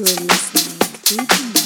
[0.00, 1.57] Oh, do you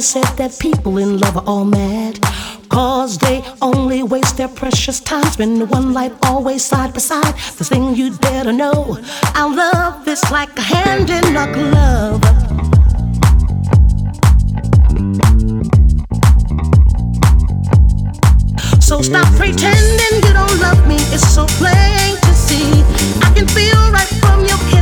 [0.00, 2.18] Always said that people in love are all mad.
[2.70, 7.34] Cause they only waste their precious time spending one life always side by side.
[7.58, 8.98] The thing you'd better know
[9.34, 12.22] our love is like a hand in a glove.
[18.80, 22.72] So stop pretending you don't love me, it's so plain to see.
[23.20, 24.79] I can feel right from your kiss